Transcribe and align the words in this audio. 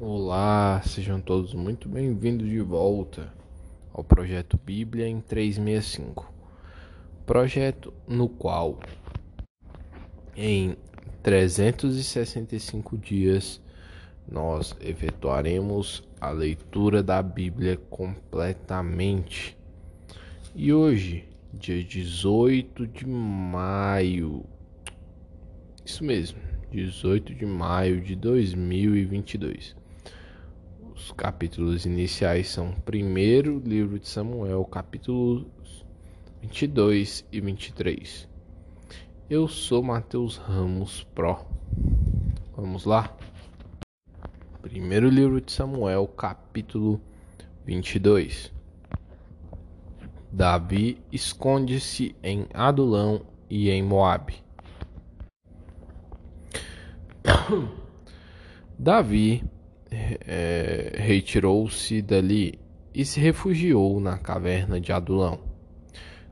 Olá, 0.00 0.80
sejam 0.86 1.20
todos 1.20 1.52
muito 1.54 1.88
bem-vindos 1.88 2.48
de 2.48 2.60
volta 2.60 3.34
ao 3.92 4.04
projeto 4.04 4.56
Bíblia 4.56 5.08
em 5.08 5.20
365. 5.20 6.32
Projeto 7.26 7.92
no 8.06 8.28
qual 8.28 8.78
em 10.36 10.76
365 11.20 12.96
dias 12.96 13.60
nós 14.30 14.76
efetuaremos 14.80 16.04
a 16.20 16.30
leitura 16.30 17.02
da 17.02 17.20
Bíblia 17.20 17.76
completamente. 17.90 19.58
E 20.54 20.72
hoje, 20.72 21.28
dia 21.52 21.82
18 21.82 22.86
de 22.86 23.04
maio, 23.04 24.44
isso 25.84 26.04
mesmo, 26.04 26.38
18 26.70 27.34
de 27.34 27.44
maio 27.44 28.00
de 28.00 28.14
2022. 28.14 29.76
Os 30.98 31.12
capítulos 31.12 31.86
iniciais 31.86 32.48
são 32.48 32.72
primeiro 32.72 33.62
livro 33.64 34.00
de 34.00 34.08
Samuel, 34.08 34.64
capítulos 34.64 35.46
22 36.42 37.24
e 37.30 37.40
23. 37.40 38.28
Eu 39.30 39.46
sou 39.46 39.80
Mateus 39.80 40.38
Ramos 40.38 41.04
Pro. 41.14 41.46
Vamos 42.56 42.84
lá? 42.84 43.16
Primeiro 44.60 45.08
livro 45.08 45.40
de 45.40 45.52
Samuel, 45.52 46.08
capítulo 46.08 47.00
22. 47.64 48.52
Davi 50.32 50.98
esconde-se 51.12 52.16
em 52.24 52.48
Adulão 52.52 53.24
e 53.48 53.70
em 53.70 53.84
Moabe. 53.84 54.42
Davi 58.76 59.44
é, 60.26 60.92
retirou-se 60.96 62.00
dali 62.02 62.58
e 62.94 63.04
se 63.04 63.20
refugiou 63.20 64.00
na 64.00 64.18
caverna 64.18 64.80
de 64.80 64.92
Adulão. 64.92 65.40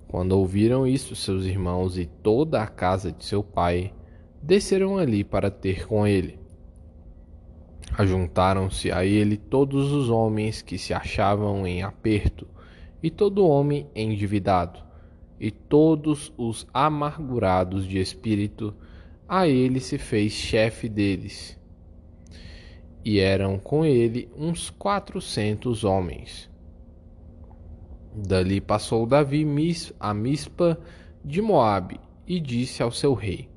Quando 0.08 0.32
ouviram 0.32 0.86
isso, 0.86 1.14
seus 1.14 1.44
irmãos 1.44 1.98
e 1.98 2.06
toda 2.06 2.62
a 2.62 2.66
casa 2.66 3.12
de 3.12 3.24
seu 3.24 3.42
pai 3.42 3.92
desceram 4.42 4.98
ali 4.98 5.24
para 5.24 5.50
ter 5.50 5.86
com 5.86 6.06
ele. 6.06 6.38
Ajuntaram-se 7.96 8.90
a 8.90 9.04
ele 9.04 9.36
todos 9.36 9.92
os 9.92 10.08
homens 10.08 10.62
que 10.62 10.78
se 10.78 10.92
achavam 10.92 11.66
em 11.66 11.82
aperto, 11.82 12.46
e 13.02 13.10
todo 13.10 13.46
homem 13.46 13.86
endividado, 13.94 14.80
e 15.38 15.50
todos 15.50 16.32
os 16.36 16.66
amargurados 16.72 17.86
de 17.86 17.98
espírito, 17.98 18.74
a 19.28 19.46
ele 19.46 19.80
se 19.80 19.98
fez 19.98 20.32
chefe 20.32 20.88
deles 20.88 21.56
e 23.06 23.20
eram 23.20 23.56
com 23.56 23.84
ele 23.84 24.28
uns 24.36 24.68
quatrocentos 24.68 25.84
homens. 25.84 26.50
Dali 28.12 28.60
passou 28.60 29.06
Davi 29.06 29.46
a 30.00 30.12
Mispa 30.12 30.76
de 31.24 31.40
Moabe 31.40 32.00
e 32.26 32.40
disse 32.40 32.82
ao 32.82 32.90
seu 32.90 33.14
rei: 33.14 33.48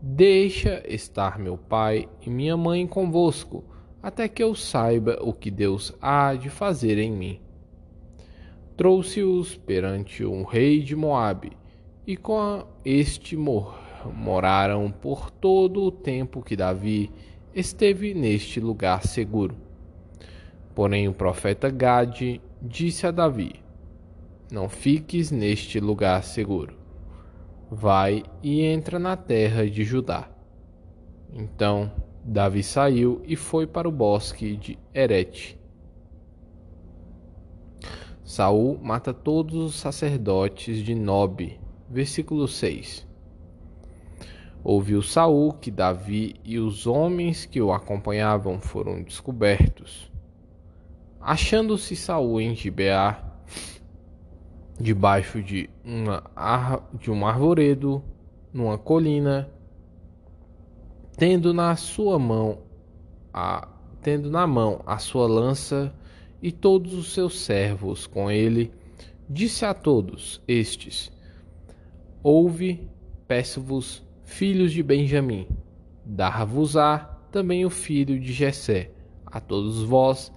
Deixa 0.00 0.82
estar 0.88 1.38
meu 1.38 1.58
pai 1.58 2.08
e 2.22 2.30
minha 2.30 2.56
mãe 2.56 2.86
convosco, 2.86 3.62
até 4.02 4.28
que 4.28 4.42
eu 4.42 4.54
saiba 4.54 5.18
o 5.20 5.34
que 5.34 5.50
Deus 5.50 5.94
há 6.00 6.34
de 6.34 6.48
fazer 6.48 6.96
em 6.96 7.12
mim. 7.12 7.40
Trouxe-os 8.78 9.58
perante 9.58 10.24
um 10.24 10.42
rei 10.42 10.80
de 10.80 10.96
Moabe, 10.96 11.52
e 12.06 12.16
com 12.16 12.66
este 12.82 13.36
moraram 13.36 14.90
por 14.90 15.30
todo 15.30 15.82
o 15.82 15.92
tempo 15.92 16.42
que 16.42 16.56
Davi 16.56 17.12
esteve 17.54 18.14
neste 18.14 18.58
lugar 18.58 19.06
seguro. 19.06 19.56
Porém, 20.74 21.06
o 21.06 21.14
profeta 21.14 21.70
Gade 21.70 22.40
disse 22.60 23.06
a 23.06 23.10
Davi: 23.10 23.62
Não 24.50 24.68
fiques 24.68 25.30
neste 25.30 25.78
lugar 25.78 26.22
seguro. 26.24 26.76
Vai 27.70 28.22
e 28.42 28.62
entra 28.62 28.98
na 28.98 29.16
terra 29.16 29.68
de 29.68 29.84
Judá. 29.84 30.28
Então 31.32 31.90
Davi 32.24 32.62
saiu 32.62 33.22
e 33.24 33.36
foi 33.36 33.66
para 33.66 33.88
o 33.88 33.92
bosque 33.92 34.56
de 34.56 34.78
Erete. 34.92 35.58
Saul 38.24 38.78
mata 38.82 39.12
todos 39.12 39.54
os 39.54 39.74
sacerdotes 39.74 40.78
de 40.78 40.94
Nob. 40.94 41.58
Versículo 41.90 42.48
6. 42.48 43.06
Ouviu 44.64 45.02
Saul 45.02 45.52
que 45.52 45.70
Davi 45.70 46.36
e 46.42 46.58
os 46.58 46.86
homens 46.86 47.44
que 47.44 47.60
o 47.60 47.70
acompanhavam 47.70 48.58
foram 48.58 49.02
descobertos. 49.02 50.10
Achando-se 51.20 51.94
Saul 51.94 52.40
em 52.40 52.54
Gibeá, 52.54 53.22
debaixo 54.80 55.42
de, 55.42 55.68
uma, 55.84 56.22
de 56.94 57.10
um 57.10 57.26
arvoredo, 57.26 58.02
numa 58.54 58.78
colina, 58.78 59.50
tendo 61.18 61.52
na 61.52 61.76
sua 61.76 62.18
mão 62.18 62.62
a, 63.34 63.68
tendo 64.00 64.30
na 64.30 64.46
mão 64.46 64.80
a 64.86 64.96
sua 64.96 65.26
lança 65.26 65.94
e 66.40 66.50
todos 66.50 66.94
os 66.94 67.12
seus 67.12 67.38
servos 67.38 68.06
com 68.06 68.30
ele, 68.30 68.72
disse 69.28 69.66
a 69.66 69.74
todos 69.74 70.40
estes: 70.48 71.12
Ouve, 72.22 72.88
peço-vos 73.28 74.02
filhos 74.24 74.72
de 74.72 74.82
Benjamim, 74.82 75.46
dar-vos-á 76.04 76.98
também 77.30 77.64
o 77.64 77.70
filho 77.70 78.18
de 78.18 78.32
Jessé, 78.32 78.90
a 79.26 79.40
todos 79.40 79.82
vós, 79.82 80.32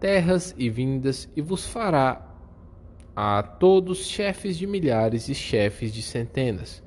terras 0.00 0.54
e 0.56 0.68
vindas, 0.68 1.28
e 1.36 1.40
vos 1.40 1.66
fará 1.66 2.22
a 3.14 3.42
todos 3.42 4.06
chefes 4.06 4.56
de 4.56 4.66
milhares 4.66 5.28
e 5.28 5.34
chefes 5.34 5.92
de 5.92 6.02
centenas, 6.02 6.82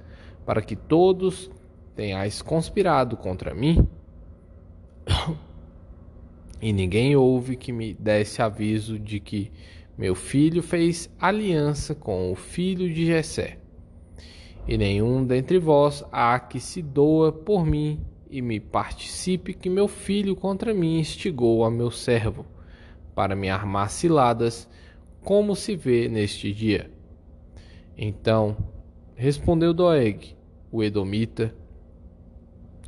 para 0.45 0.61
que 0.61 0.75
todos 0.75 1.49
tenhais 1.95 2.41
conspirado 2.41 3.15
contra 3.15 3.53
mim? 3.53 3.87
E 6.61 6.73
ninguém 6.73 7.15
houve 7.15 7.55
que 7.55 7.71
me 7.71 7.93
desse 7.93 8.41
aviso 8.41 8.99
de 8.99 9.17
que 9.17 9.49
meu 9.97 10.13
filho 10.13 10.61
fez 10.61 11.09
aliança 11.17 11.95
com 11.95 12.33
o 12.33 12.35
filho 12.35 12.93
de 12.93 13.05
Jessé 13.05 13.58
e 14.69 14.77
nenhum 14.77 15.25
dentre 15.25 15.57
vós 15.57 16.05
há 16.11 16.39
que 16.39 16.59
se 16.59 16.79
doa 16.79 17.31
por 17.31 17.65
mim 17.65 18.05
e 18.29 18.39
me 18.39 18.59
participe 18.59 19.51
que 19.51 19.67
meu 19.67 19.87
filho 19.87 20.35
contra 20.35 20.75
mim 20.75 20.99
instigou 20.99 21.65
a 21.65 21.71
meu 21.71 21.89
servo, 21.89 22.45
para 23.15 23.35
me 23.35 23.49
armar 23.49 23.89
ciladas, 23.89 24.69
como 25.23 25.55
se 25.55 25.75
vê 25.75 26.07
neste 26.07 26.53
dia. 26.53 26.91
Então 27.97 28.55
respondeu 29.15 29.73
Doeg, 29.73 30.37
o 30.71 30.83
Edomita, 30.83 31.51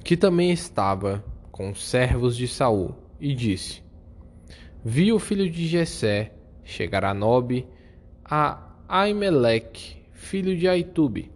que 0.04 0.16
também 0.16 0.52
estava 0.52 1.26
com 1.52 1.72
os 1.72 1.84
servos 1.84 2.38
de 2.38 2.48
Saul, 2.48 2.94
e 3.20 3.34
disse: 3.34 3.82
Vi 4.86 5.12
o 5.12 5.18
filho 5.18 5.50
de 5.50 5.66
Jessé 5.66 6.32
chegar 6.64 7.04
a 7.04 7.12
Nob, 7.12 7.66
a 8.24 8.72
Aimeleque, 8.88 9.96
filho 10.12 10.56
de 10.56 10.68
Aitube, 10.68 11.32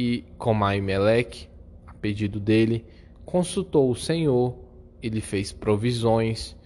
e 0.00 0.24
Comai-Meleque, 0.38 1.48
a 1.84 1.92
pedido 1.92 2.38
dele, 2.38 2.86
consultou 3.24 3.90
o 3.90 3.96
Senhor, 3.96 4.56
ele 5.02 5.20
fez 5.20 5.50
provisões 5.50 6.56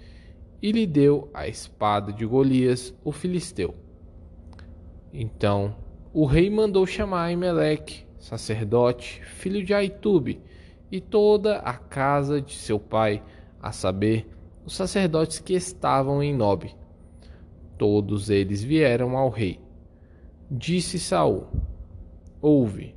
e 0.60 0.70
lhe 0.70 0.87
deu 0.87 1.31
a 1.32 1.48
espada 1.48 2.12
de 2.12 2.26
Golias, 2.26 2.94
o 3.03 3.10
filisteu. 3.10 3.75
Então 5.10 5.75
o 6.12 6.26
rei 6.26 6.50
mandou 6.50 6.87
chamar 6.87 7.25
Aimeleque, 7.25 8.04
sacerdote, 8.19 9.25
filho 9.25 9.65
de 9.65 9.72
Aitube, 9.72 10.38
e 10.91 11.00
toda 11.00 11.56
a 11.60 11.72
casa 11.72 12.38
de 12.38 12.53
seu 12.53 12.78
pai, 12.78 13.22
a 13.62 13.72
saber, 13.72 14.28
os 14.62 14.76
sacerdotes 14.76 15.39
que 15.39 15.54
estavam 15.54 16.22
em 16.22 16.36
Nob. 16.36 16.71
Todos 17.78 18.28
eles 18.28 18.62
vieram 18.62 19.16
ao 19.16 19.30
rei. 19.30 19.59
Disse 20.51 20.98
Saul: 20.98 21.47
Ouve, 22.42 22.95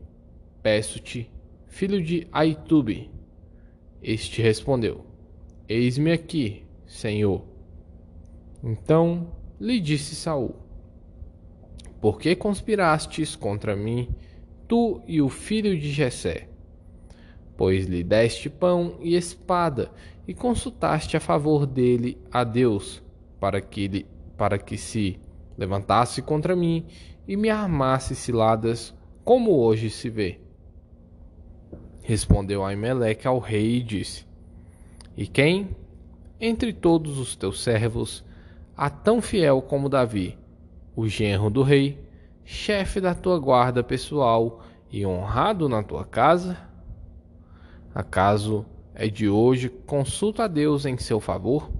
Peço-te, 0.65 1.29
filho 1.67 2.03
de 2.03 2.27
Aitube. 2.31 3.11
Este 4.01 4.41
respondeu: 4.41 5.05
Eis-me 5.69 6.11
aqui, 6.11 6.65
Senhor. 6.87 7.45
Então 8.63 9.27
lhe 9.61 9.79
disse 9.79 10.15
Saul: 10.15 10.55
Por 12.01 12.19
que 12.19 12.35
conspirastes 12.35 13.35
contra 13.35 13.75
mim, 13.75 14.09
tu 14.67 15.03
e 15.05 15.21
o 15.21 15.29
filho 15.29 15.79
de 15.79 15.91
Jessé? 15.91 16.49
Pois 17.55 17.85
lhe 17.85 18.03
deste 18.03 18.49
pão 18.49 18.97
e 19.01 19.15
espada, 19.15 19.91
e 20.27 20.33
consultaste 20.33 21.15
a 21.15 21.19
favor 21.19 21.67
dele 21.67 22.17
a 22.31 22.43
Deus, 22.43 23.03
para 23.39 23.61
que 23.61 23.81
ele, 23.81 24.07
para 24.35 24.57
que 24.57 24.79
se 24.79 25.19
levantasse 25.55 26.23
contra 26.23 26.55
mim 26.55 26.87
e 27.27 27.37
me 27.37 27.51
armasse 27.51 28.15
ciladas, 28.15 28.95
como 29.23 29.59
hoje 29.59 29.91
se 29.91 30.09
vê. 30.09 30.43
Respondeu 32.07 32.63
Aimeleque 32.63 33.27
ao 33.27 33.39
rei 33.39 33.77
e 33.77 33.83
disse: 33.83 34.27
E 35.17 35.25
quem 35.25 35.75
entre 36.39 36.71
todos 36.71 37.17
os 37.17 37.35
teus 37.35 37.63
servos, 37.63 38.23
há 38.77 38.91
tão 38.91 39.23
fiel 39.23 39.59
como 39.59 39.89
Davi, 39.89 40.37
o 40.95 41.07
genro 41.07 41.49
do 41.49 41.63
rei, 41.63 41.99
chefe 42.43 43.01
da 43.01 43.15
tua 43.15 43.39
guarda 43.39 43.83
pessoal 43.83 44.61
e 44.91 45.03
honrado 45.03 45.67
na 45.67 45.81
tua 45.81 46.05
casa? 46.05 46.55
Acaso 47.93 48.67
é 48.93 49.07
de 49.07 49.27
hoje 49.27 49.67
consulta 49.67 50.43
a 50.43 50.47
Deus 50.47 50.85
em 50.85 50.97
seu 50.99 51.19
favor? 51.19 51.71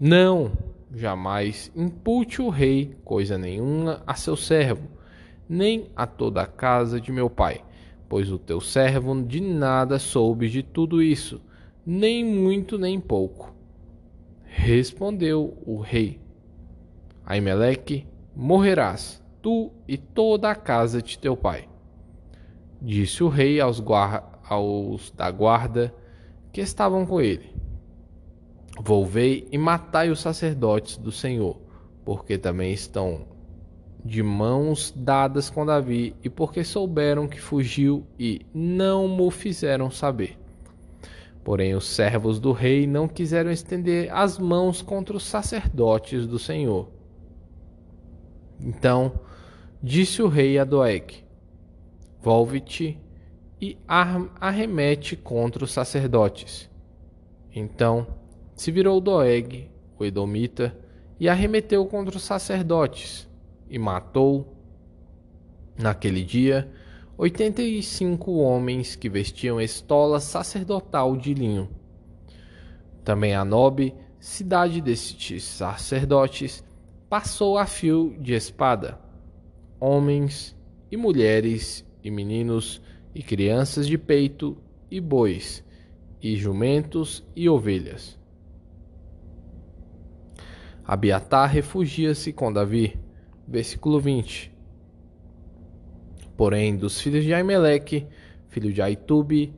Não, 0.00 0.50
jamais 0.92 1.70
impute 1.76 2.42
o 2.42 2.48
rei 2.48 2.96
coisa 3.04 3.38
nenhuma 3.38 4.02
a 4.04 4.14
seu 4.14 4.36
servo, 4.36 4.88
nem 5.48 5.90
a 5.94 6.08
toda 6.08 6.42
a 6.42 6.46
casa 6.46 7.00
de 7.00 7.12
meu 7.12 7.30
pai, 7.30 7.62
pois 8.12 8.30
o 8.30 8.38
teu 8.38 8.60
servo 8.60 9.22
de 9.22 9.40
nada 9.40 9.98
soube 9.98 10.46
de 10.50 10.62
tudo 10.62 11.00
isso, 11.02 11.40
nem 11.86 12.22
muito 12.22 12.76
nem 12.76 13.00
pouco. 13.00 13.54
Respondeu 14.44 15.56
o 15.64 15.80
rei: 15.80 16.20
Aimeleque, 17.24 18.06
morrerás, 18.36 19.24
tu 19.40 19.72
e 19.88 19.96
toda 19.96 20.50
a 20.50 20.54
casa 20.54 21.00
de 21.00 21.18
teu 21.18 21.34
pai. 21.34 21.66
Disse 22.82 23.24
o 23.24 23.30
rei 23.30 23.58
aos, 23.62 23.82
aos 24.46 25.10
da 25.12 25.30
guarda 25.30 25.94
que 26.52 26.60
estavam 26.60 27.06
com 27.06 27.18
ele: 27.18 27.50
Volvei 28.78 29.48
e 29.50 29.56
matai 29.56 30.10
os 30.10 30.20
sacerdotes 30.20 30.98
do 30.98 31.10
Senhor, 31.10 31.58
porque 32.04 32.36
também 32.36 32.74
estão 32.74 33.26
de 34.04 34.22
mãos 34.22 34.92
dadas 34.96 35.48
com 35.48 35.64
Davi, 35.64 36.14
e 36.22 36.28
porque 36.28 36.64
souberam 36.64 37.28
que 37.28 37.40
fugiu 37.40 38.06
e 38.18 38.40
não 38.52 39.06
mo 39.06 39.30
fizeram 39.30 39.90
saber. 39.90 40.38
Porém, 41.44 41.74
os 41.74 41.86
servos 41.86 42.38
do 42.38 42.52
rei 42.52 42.86
não 42.86 43.08
quiseram 43.08 43.50
estender 43.50 44.12
as 44.12 44.38
mãos 44.38 44.80
contra 44.80 45.16
os 45.16 45.24
sacerdotes 45.24 46.26
do 46.26 46.38
Senhor. 46.38 46.88
Então 48.60 49.12
disse 49.82 50.22
o 50.22 50.28
rei 50.28 50.58
a 50.58 50.64
Doeg: 50.64 51.24
Volve-te 52.20 52.98
e 53.60 53.76
arremete 53.88 55.16
contra 55.16 55.64
os 55.64 55.72
sacerdotes. 55.72 56.70
Então 57.54 58.06
se 58.54 58.70
virou 58.70 59.00
Doeg, 59.00 59.68
o 59.98 60.04
Edomita, 60.04 60.76
e 61.18 61.28
arremeteu 61.28 61.84
contra 61.86 62.16
os 62.16 62.22
sacerdotes, 62.22 63.28
e 63.72 63.78
matou, 63.78 64.54
naquele 65.78 66.22
dia, 66.22 66.70
oitenta 67.16 67.62
e 67.62 67.82
cinco 67.82 68.32
homens 68.32 68.94
que 68.94 69.08
vestiam 69.08 69.58
estola 69.58 70.20
sacerdotal 70.20 71.16
de 71.16 71.32
linho. 71.32 71.70
Também 73.02 73.34
a 73.34 73.46
Nobe, 73.46 73.94
cidade 74.20 74.78
destes 74.82 75.42
sacerdotes, 75.42 76.62
passou 77.08 77.56
a 77.56 77.64
fio 77.64 78.14
de 78.20 78.34
espada. 78.34 79.00
Homens 79.80 80.54
e 80.90 80.96
mulheres 80.98 81.82
e 82.04 82.10
meninos 82.10 82.82
e 83.14 83.22
crianças 83.22 83.86
de 83.86 83.96
peito 83.96 84.58
e 84.90 85.00
bois 85.00 85.64
e 86.20 86.36
jumentos 86.36 87.26
e 87.34 87.48
ovelhas. 87.48 88.18
Abiatar 90.84 91.48
refugia-se 91.48 92.34
com 92.34 92.52
Davi. 92.52 93.00
Versículo 93.52 94.00
20. 94.00 94.50
Porém, 96.38 96.74
dos 96.74 96.98
filhos 96.98 97.22
de 97.22 97.34
Aimeleque, 97.34 98.06
filho 98.48 98.72
de 98.72 98.80
Aitube, 98.80 99.52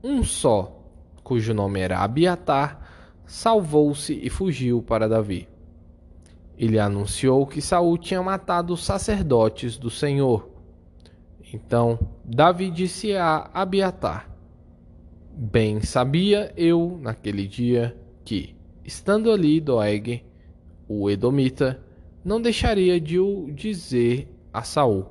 um 0.00 0.22
só, 0.22 0.80
cujo 1.24 1.52
nome 1.52 1.80
era 1.80 1.98
Abiatar, 1.98 3.18
salvou-se 3.26 4.14
e 4.14 4.30
fugiu 4.30 4.80
para 4.80 5.08
Davi. 5.08 5.48
Ele 6.56 6.78
anunciou 6.78 7.44
que 7.44 7.60
Saul 7.60 7.98
tinha 7.98 8.22
matado 8.22 8.74
os 8.74 8.84
sacerdotes 8.84 9.76
do 9.76 9.90
Senhor. 9.90 10.48
Então 11.52 11.98
Davi 12.24 12.70
disse 12.70 13.16
a 13.16 13.50
Abiatar: 13.52 14.30
Bem 15.32 15.80
sabia 15.80 16.52
eu 16.56 16.96
naquele 17.02 17.48
dia 17.48 17.96
que, 18.24 18.54
estando 18.84 19.32
ali 19.32 19.60
Doeg, 19.60 20.24
o 20.86 21.10
Edomita, 21.10 21.82
não 22.24 22.40
deixaria 22.40 23.00
de 23.00 23.18
o 23.18 23.50
dizer 23.52 24.28
a 24.52 24.62
Saul. 24.62 25.06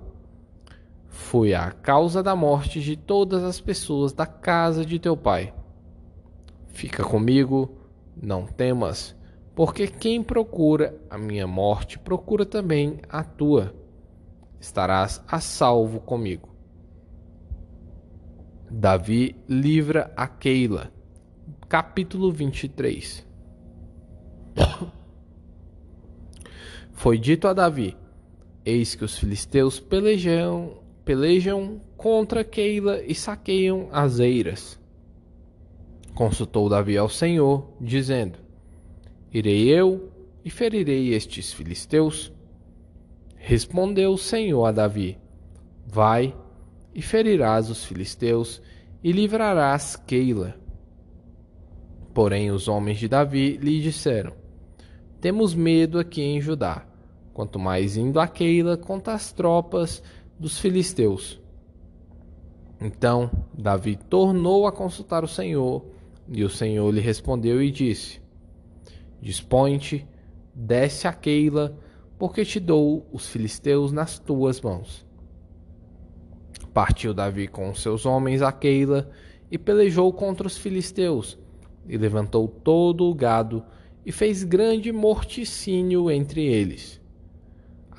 Foi 1.07 1.53
a 1.53 1.71
causa 1.71 2.23
da 2.23 2.35
morte 2.35 2.79
de 2.79 2.95
todas 2.95 3.43
as 3.43 3.59
pessoas 3.59 4.13
da 4.13 4.25
casa 4.25 4.85
de 4.85 4.97
teu 4.99 5.15
pai. 5.17 5.53
Fica 6.67 7.03
comigo, 7.03 7.77
não 8.21 8.45
temas 8.45 9.15
porque 9.55 9.87
quem 9.87 10.23
procura 10.23 10.99
a 11.09 11.17
minha 11.17 11.45
morte 11.45 11.99
procura 11.99 12.45
também 12.45 12.99
a 13.09 13.23
tua. 13.23 13.73
Estarás 14.59 15.23
a 15.27 15.39
salvo 15.39 15.99
comigo. 15.99 16.49
Davi 18.69 19.35
livra 19.47 20.11
a 20.15 20.27
Keila. 20.27 20.91
Capítulo 21.67 22.31
23 22.31 23.27
Foi 27.01 27.17
dito 27.17 27.47
a 27.47 27.53
Davi: 27.53 27.97
Eis 28.63 28.93
que 28.93 29.03
os 29.03 29.17
filisteus 29.17 29.79
pelejam, 29.79 30.77
pelejam 31.03 31.81
contra 31.97 32.43
Keila 32.43 33.01
e 33.01 33.15
saqueiam 33.15 33.89
as 33.91 34.19
eiras. 34.19 34.79
Consultou 36.13 36.69
Davi 36.69 36.95
ao 36.95 37.09
Senhor, 37.09 37.67
dizendo: 37.81 38.37
Irei 39.33 39.67
eu 39.67 40.11
e 40.45 40.51
ferirei 40.51 41.15
estes 41.15 41.51
filisteus? 41.51 42.31
Respondeu 43.35 44.11
o 44.11 44.17
Senhor 44.17 44.63
a 44.63 44.71
Davi: 44.71 45.17
Vai 45.87 46.35
e 46.93 47.01
ferirás 47.01 47.71
os 47.71 47.83
filisteus 47.83 48.61
e 49.03 49.11
livrarás 49.11 49.95
Keila. 49.95 50.55
Porém, 52.13 52.51
os 52.51 52.67
homens 52.67 52.99
de 52.99 53.07
Davi 53.07 53.57
lhe 53.57 53.81
disseram: 53.81 54.33
Temos 55.19 55.55
medo 55.55 55.97
aqui 55.97 56.21
em 56.21 56.39
Judá, 56.39 56.90
quanto 57.33 57.57
mais 57.59 57.97
indo 57.97 58.19
a 58.19 58.27
Keila 58.27 58.77
contra 58.77 59.13
as 59.13 59.31
tropas 59.31 60.03
dos 60.39 60.59
filisteus. 60.59 61.39
Então 62.79 63.29
Davi 63.53 63.95
tornou 63.95 64.65
a 64.65 64.71
consultar 64.71 65.23
o 65.23 65.27
Senhor, 65.27 65.85
e 66.27 66.43
o 66.43 66.49
Senhor 66.49 66.89
lhe 66.91 67.01
respondeu 67.01 67.61
e 67.61 67.69
disse: 67.69 68.21
Dispõe-te, 69.21 70.07
desce 70.53 71.07
a 71.07 71.13
Keila, 71.13 71.77
porque 72.17 72.43
te 72.43 72.59
dou 72.59 73.05
os 73.11 73.27
filisteus 73.27 73.91
nas 73.91 74.17
tuas 74.17 74.61
mãos. 74.61 75.05
Partiu 76.73 77.13
Davi 77.13 77.47
com 77.47 77.73
seus 77.75 78.05
homens 78.05 78.41
a 78.41 78.51
Keila 78.51 79.09
e 79.51 79.57
pelejou 79.57 80.11
contra 80.13 80.47
os 80.47 80.57
filisteus, 80.57 81.37
e 81.87 81.97
levantou 81.97 82.47
todo 82.47 83.05
o 83.05 83.13
gado 83.13 83.63
e 84.05 84.11
fez 84.11 84.43
grande 84.43 84.91
morticínio 84.91 86.09
entre 86.09 86.45
eles. 86.45 87.00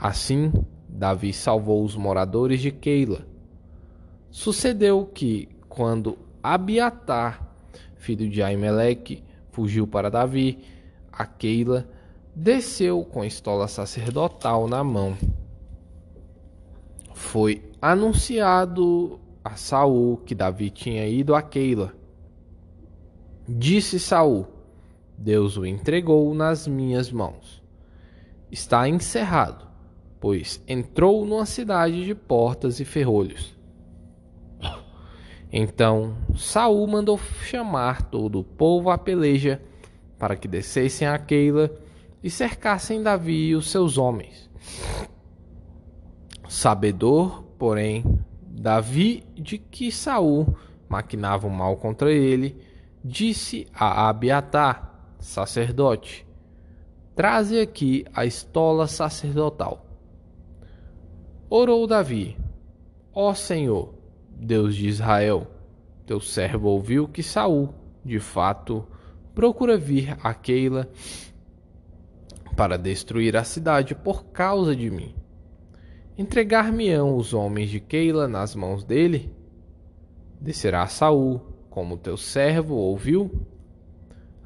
Assim, 0.05 0.53
Davi 0.89 1.33
salvou 1.33 1.85
os 1.85 1.95
moradores 1.95 2.61
de 2.61 2.73
Keila. 2.73 3.25
Sucedeu 4.33 5.07
que, 5.07 5.49
quando 5.69 6.19
Abiatar, 6.43 7.55
filho 7.95 8.29
de 8.29 8.43
Aimeleque, 8.43 9.23
fugiu 9.53 9.87
para 9.87 10.11
Davi, 10.11 10.59
a 11.13 11.25
Keila, 11.25 11.89
desceu 12.35 13.05
com 13.05 13.23
a 13.23 13.29
estola 13.29 13.69
sacerdotal 13.69 14.67
na 14.67 14.83
mão. 14.83 15.17
Foi 17.15 17.71
anunciado 17.81 19.21
a 19.45 19.55
Saul 19.55 20.17
que 20.17 20.35
Davi 20.35 20.71
tinha 20.71 21.07
ido 21.07 21.33
a 21.33 21.41
Keila. 21.41 21.95
Disse 23.49 24.01
Saul: 24.01 24.49
Deus 25.17 25.57
o 25.57 25.65
entregou 25.65 26.35
nas 26.35 26.67
minhas 26.67 27.13
mãos. 27.13 27.63
Está 28.51 28.89
encerrado, 28.89 29.71
pois 30.23 30.63
entrou 30.69 31.27
numa 31.27 31.45
cidade 31.45 32.05
de 32.05 32.15
portas 32.15 32.79
e 32.79 32.85
ferrolhos. 32.85 33.59
Então 35.53 36.17
Saul 36.37 36.87
mandou 36.87 37.19
chamar 37.19 38.03
todo 38.03 38.39
o 38.39 38.45
povo 38.45 38.89
à 38.89 38.97
peleja 38.97 39.61
para 40.17 40.37
que 40.37 40.47
descessem 40.47 41.09
a 41.09 41.19
Keila 41.19 41.77
e 42.23 42.31
cercassem 42.31 43.03
Davi 43.03 43.49
e 43.49 43.57
os 43.57 43.69
seus 43.69 43.99
homens. 43.99 44.49
Sabedor, 46.49 47.43
porém, 47.59 48.05
Davi 48.41 49.25
de 49.35 49.59
que 49.59 49.91
Saul 49.91 50.57
maquinava 50.89 51.49
um 51.49 51.51
mal 51.51 51.77
contra 51.79 52.13
ele, 52.13 52.57
disse 53.05 53.67
a 53.75 54.09
Abiatar, 54.09 55.17
sacerdote: 55.19 56.25
Traze 57.17 57.59
aqui 57.59 58.05
a 58.15 58.25
estola 58.25 58.87
sacerdotal. 58.87 59.92
Orou 61.55 61.87
Davi: 61.87 62.35
Ó 63.13 63.35
Senhor, 63.35 63.93
Deus 64.31 64.75
de 64.75 64.89
Israel, 64.89 65.47
teu 66.07 66.19
servo 66.19 66.71
ouviu 66.71 67.07
que 67.07 67.23
Saul, 67.23 67.69
de 68.03 68.19
fato, 68.19 68.87
procura 69.35 69.77
vir 69.77 70.17
a 70.23 70.33
Keila 70.33 70.89
para 72.57 72.79
destruir 72.79 73.37
a 73.37 73.45
cidade 73.45 73.95
por 73.95 74.25
causa 74.29 74.75
de 74.75 74.91
mim. 74.91 75.15
Entregar-me-ão 76.17 77.15
os 77.15 77.35
homens 77.35 77.69
de 77.69 77.81
Keila 77.81 78.27
nas 78.27 78.55
mãos 78.55 78.83
dele? 78.83 79.31
Descerá 80.41 80.87
Saul, 80.87 81.39
como 81.69 81.99
teu 81.99 82.17
servo 82.17 82.77
ouviu? 82.77 83.31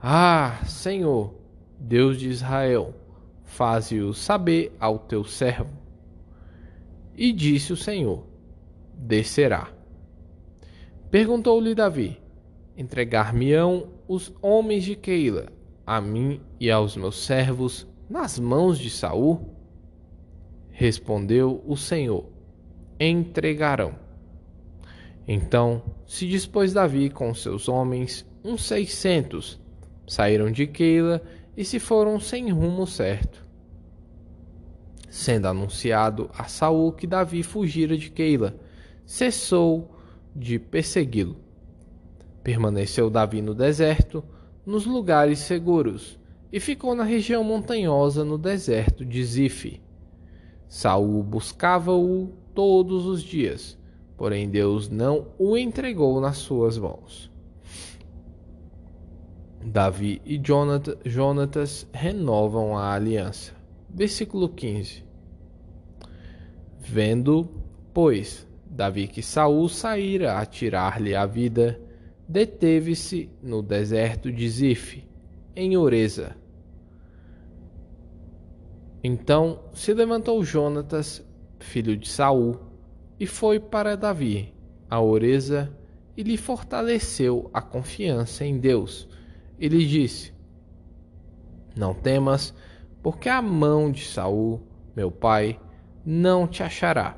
Ah, 0.02 0.60
Senhor, 0.66 1.36
Deus 1.78 2.18
de 2.18 2.28
Israel, 2.28 2.92
faze-o 3.44 4.12
saber 4.12 4.74
ao 4.80 4.98
teu 4.98 5.22
servo. 5.22 5.75
E 7.16 7.32
disse 7.32 7.72
o 7.72 7.76
Senhor: 7.76 8.26
Descerá. 8.94 9.72
Perguntou-lhe 11.10 11.74
Davi: 11.74 12.20
Entregar-me-ão 12.76 13.88
os 14.06 14.32
homens 14.42 14.84
de 14.84 14.94
Keila 14.94 15.46
a 15.86 16.00
mim 16.00 16.40
e 16.60 16.70
aos 16.70 16.96
meus 16.96 17.24
servos 17.24 17.86
nas 18.10 18.38
mãos 18.38 18.78
de 18.78 18.90
Saul? 18.90 19.54
Respondeu 20.70 21.62
o 21.66 21.76
Senhor: 21.76 22.26
Entregarão. 23.00 23.94
Então 25.26 25.82
se 26.06 26.28
dispôs 26.28 26.72
Davi 26.72 27.08
com 27.08 27.32
seus 27.32 27.68
homens, 27.68 28.26
uns 28.44 28.64
seiscentos, 28.64 29.60
saíram 30.06 30.50
de 30.52 30.66
Keila 30.66 31.22
e 31.56 31.64
se 31.64 31.78
foram 31.78 32.20
sem 32.20 32.50
rumo 32.50 32.86
certo. 32.86 33.45
Sendo 35.08 35.46
anunciado 35.46 36.30
a 36.36 36.44
Saul 36.44 36.92
que 36.92 37.06
Davi 37.06 37.42
fugira 37.42 37.96
de 37.96 38.10
Keila, 38.10 38.58
cessou 39.04 39.90
de 40.34 40.58
persegui-lo. 40.58 41.36
Permaneceu 42.42 43.08
Davi 43.08 43.40
no 43.40 43.54
deserto, 43.54 44.22
nos 44.64 44.84
lugares 44.84 45.38
seguros, 45.38 46.18
e 46.52 46.60
ficou 46.60 46.94
na 46.94 47.04
região 47.04 47.42
montanhosa 47.42 48.24
no 48.24 48.36
deserto 48.36 49.04
de 49.04 49.24
Zif. 49.24 49.80
Saul 50.68 51.22
buscava-o 51.22 52.32
todos 52.54 53.06
os 53.06 53.22
dias, 53.22 53.78
porém 54.16 54.48
Deus 54.48 54.88
não 54.88 55.28
o 55.38 55.56
entregou 55.56 56.20
nas 56.20 56.38
suas 56.38 56.76
mãos. 56.76 57.30
Davi 59.64 60.22
e 60.24 60.40
Jonatas 61.04 61.88
renovam 61.92 62.78
a 62.78 62.92
aliança. 62.92 63.55
Versículo 63.88 64.48
15. 64.48 65.04
Vendo, 66.78 67.48
pois, 67.92 68.46
Davi 68.64 69.08
que 69.08 69.22
Saul 69.22 69.68
saíra 69.68 70.38
a 70.38 70.44
tirar-lhe 70.44 71.14
a 71.14 71.24
vida, 71.24 71.80
deteve-se 72.28 73.30
no 73.42 73.62
deserto 73.62 74.30
de 74.30 74.48
Zif, 74.48 75.04
em 75.54 75.76
Oreza. 75.76 76.36
Então 79.02 79.60
se 79.72 79.94
levantou 79.94 80.44
Jonatas, 80.44 81.24
filho 81.58 81.96
de 81.96 82.08
Saul, 82.08 82.58
e 83.18 83.26
foi 83.26 83.58
para 83.58 83.96
Davi, 83.96 84.52
a 84.90 85.00
Oreza, 85.00 85.72
e 86.16 86.22
lhe 86.22 86.36
fortaleceu 86.36 87.50
a 87.52 87.62
confiança 87.62 88.44
em 88.44 88.58
Deus. 88.58 89.08
E 89.58 89.68
lhe 89.68 89.86
disse: 89.86 90.32
Não 91.76 91.94
temas, 91.94 92.52
porque 93.06 93.28
a 93.28 93.40
mão 93.40 93.88
de 93.88 94.04
Saul, 94.04 94.60
meu 94.96 95.12
pai, 95.12 95.60
não 96.04 96.44
te 96.44 96.64
achará. 96.64 97.16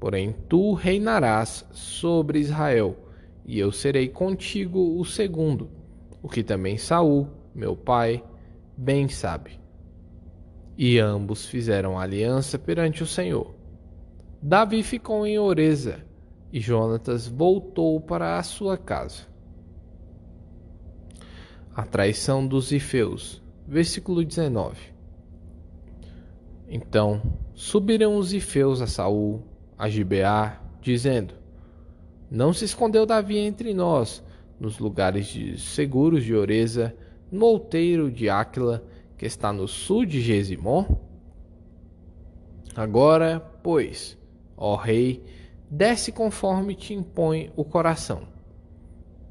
Porém 0.00 0.34
tu 0.48 0.72
reinarás 0.72 1.66
sobre 1.70 2.38
Israel 2.38 2.96
e 3.44 3.58
eu 3.58 3.70
serei 3.70 4.08
contigo 4.08 4.98
o 4.98 5.04
segundo, 5.04 5.68
o 6.22 6.30
que 6.30 6.42
também 6.42 6.78
Saul, 6.78 7.28
meu 7.54 7.76
pai, 7.76 8.24
bem 8.74 9.06
sabe. 9.06 9.60
E 10.78 10.98
ambos 10.98 11.44
fizeram 11.44 11.98
aliança 11.98 12.58
perante 12.58 13.02
o 13.02 13.06
Senhor. 13.06 13.54
Davi 14.40 14.82
ficou 14.82 15.26
em 15.26 15.38
Oreza, 15.38 16.06
e 16.50 16.58
Jonatas 16.58 17.28
voltou 17.28 18.00
para 18.00 18.38
a 18.38 18.42
sua 18.42 18.78
casa. 18.78 19.24
A 21.74 21.84
traição 21.84 22.46
dos 22.46 22.72
Ifeus, 22.72 23.44
versículo 23.66 24.24
19. 24.24 24.76
Então 26.68 27.22
subiram 27.54 28.16
os 28.16 28.32
Ifeus 28.32 28.80
a 28.80 28.86
Saul, 28.86 29.42
a 29.78 29.88
Gibeá, 29.88 30.60
dizendo: 30.80 31.34
não 32.30 32.52
se 32.52 32.64
escondeu 32.64 33.06
Davi 33.06 33.38
entre 33.38 33.72
nós, 33.72 34.22
nos 34.58 34.78
lugares 34.78 35.26
de 35.26 35.60
seguros 35.60 36.24
de 36.24 36.34
Oreza, 36.34 36.96
no 37.30 37.46
outeiro 37.46 38.10
de 38.10 38.28
Áquila, 38.28 38.84
que 39.16 39.26
está 39.26 39.52
no 39.52 39.68
sul 39.68 40.04
de 40.04 40.20
Gesimon? 40.20 40.84
Agora, 42.74 43.40
pois, 43.62 44.18
ó 44.56 44.74
rei, 44.74 45.22
desce 45.70 46.10
conforme 46.10 46.74
te 46.74 46.94
impõe 46.94 47.52
o 47.54 47.64
coração. 47.64 48.22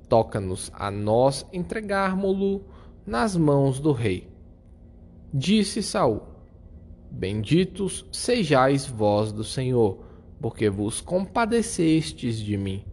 Toca-nos 0.08 0.72
a 0.74 0.90
nós 0.90 1.46
entregarmo-lo 1.52 2.64
nas 3.06 3.36
mãos 3.36 3.80
do 3.80 3.92
rei. 3.92 4.28
Disse 5.34 5.84
Saul: 5.84 6.22
Benditos 7.12 8.06
sejais 8.12 8.86
vós 8.86 9.32
do 9.32 9.44
Senhor 9.44 10.04
porque 10.42 10.70
vos 10.70 11.02
compadecestes 11.02 12.40
de 12.40 12.58
mim. 12.58 12.84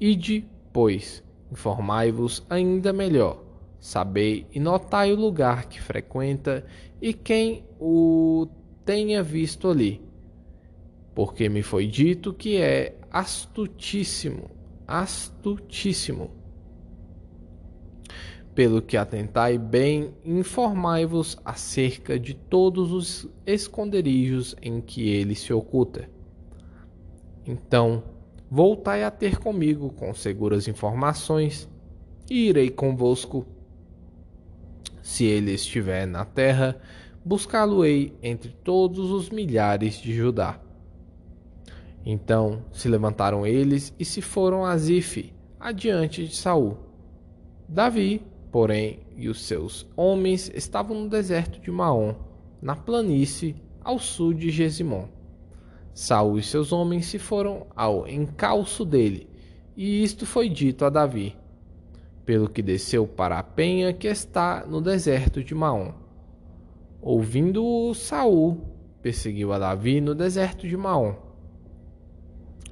Ide, 0.00 0.46
pois, 0.72 1.22
informai-vos 1.50 2.44
ainda 2.48 2.92
melhor, 2.92 3.42
sabei 3.78 4.46
e 4.52 4.58
notai 4.58 5.12
o 5.12 5.16
lugar 5.16 5.68
que 5.68 5.80
frequenta 5.80 6.64
e 7.00 7.12
quem 7.12 7.64
o 7.78 8.48
tenha 8.84 9.22
visto 9.22 9.68
ali. 9.68 10.02
Porque 11.14 11.48
me 11.48 11.62
foi 11.62 11.86
dito 11.86 12.32
que 12.32 12.56
é 12.56 12.98
astutíssimo, 13.10 14.50
astutíssimo. 14.86 16.43
Pelo 18.54 18.80
que 18.80 18.96
atentai 18.96 19.58
bem, 19.58 20.14
informai-vos 20.24 21.36
acerca 21.44 22.18
de 22.18 22.34
todos 22.34 22.92
os 22.92 23.28
esconderijos 23.44 24.54
em 24.62 24.80
que 24.80 25.08
ele 25.08 25.34
se 25.34 25.52
oculta 25.52 26.08
então, 27.46 28.02
voltai 28.50 29.04
a 29.04 29.10
ter 29.10 29.38
comigo 29.38 29.90
com 29.90 30.14
seguras 30.14 30.66
informações, 30.66 31.68
e 32.30 32.48
irei 32.48 32.70
convosco. 32.70 33.46
Se 35.02 35.24
ele 35.24 35.52
estiver 35.52 36.06
na 36.06 36.24
terra, 36.24 36.80
buscá-lo-ei 37.22 38.16
entre 38.22 38.50
todos 38.64 39.10
os 39.10 39.28
milhares 39.28 39.96
de 39.96 40.14
Judá. 40.14 40.58
Então 42.06 42.62
se 42.72 42.88
levantaram 42.88 43.46
eles 43.46 43.94
e 43.98 44.04
se 44.04 44.22
foram 44.22 44.64
a 44.64 44.76
Zif, 44.78 45.32
adiante 45.60 46.26
de 46.26 46.34
Saul. 46.34 46.78
Davi, 47.68 48.22
porém, 48.54 49.00
e 49.16 49.28
os 49.28 49.40
seus 49.40 49.84
homens 49.96 50.48
estavam 50.54 50.96
no 50.96 51.08
deserto 51.08 51.60
de 51.60 51.72
Maom, 51.72 52.14
na 52.62 52.76
planície 52.76 53.56
ao 53.82 53.98
sul 53.98 54.32
de 54.32 54.48
Gesimon. 54.48 55.08
Saul 55.92 56.38
e 56.38 56.42
seus 56.44 56.72
homens 56.72 57.06
se 57.06 57.18
foram 57.18 57.66
ao 57.74 58.06
encalço 58.06 58.84
dele, 58.84 59.28
e 59.76 60.04
isto 60.04 60.24
foi 60.24 60.48
dito 60.48 60.84
a 60.84 60.88
Davi, 60.88 61.36
pelo 62.24 62.48
que 62.48 62.62
desceu 62.62 63.08
para 63.08 63.40
a 63.40 63.42
penha 63.42 63.92
que 63.92 64.06
está 64.06 64.64
no 64.64 64.80
deserto 64.80 65.42
de 65.42 65.52
Maom. 65.52 65.92
Ouvindo-o, 67.02 67.92
Saul 67.92 68.60
perseguiu 69.02 69.52
a 69.52 69.58
Davi 69.58 70.00
no 70.00 70.14
deserto 70.14 70.68
de 70.68 70.76
Maom. 70.76 71.16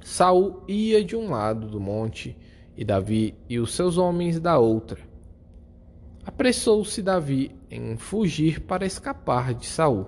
Saul 0.01 0.63
ia 0.65 1.03
de 1.03 1.17
um 1.17 1.29
lado 1.29 1.67
do 1.67 1.81
monte 1.81 2.37
e 2.77 2.85
Davi 2.85 3.35
e 3.49 3.59
os 3.59 3.73
seus 3.75 3.97
homens 3.97 4.39
da 4.39 4.57
outra. 4.57 5.11
Apressou-se 6.25 7.01
Davi 7.01 7.51
em 7.69 7.97
fugir 7.97 8.61
para 8.61 8.85
escapar 8.85 9.53
de 9.53 9.65
Saul. 9.65 10.07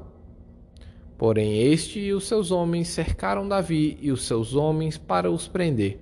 Porém, 1.18 1.62
este 1.72 2.00
e 2.00 2.14
os 2.14 2.28
seus 2.28 2.52
homens 2.52 2.88
cercaram 2.90 3.48
Davi 3.48 3.98
e 4.02 4.12
os 4.12 4.26
seus 4.26 4.54
homens 4.54 4.98
para 4.98 5.30
os 5.30 5.48
prender. 5.48 6.00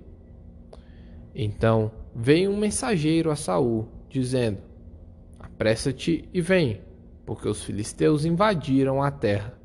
Então 1.34 1.90
veio 2.14 2.50
um 2.50 2.56
mensageiro 2.56 3.30
a 3.30 3.36
Saul, 3.36 3.88
dizendo: 4.08 4.58
Apressa-te 5.38 6.28
e 6.32 6.40
vem, 6.40 6.80
porque 7.26 7.48
os 7.48 7.62
filisteus 7.64 8.24
invadiram 8.24 9.02
a 9.02 9.10
terra. 9.10 9.58